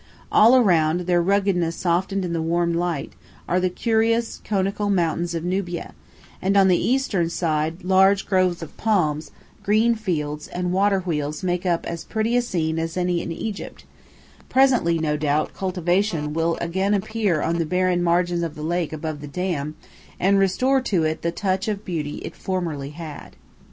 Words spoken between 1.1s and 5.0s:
ruggedness softened in the warm light, are the curious, conical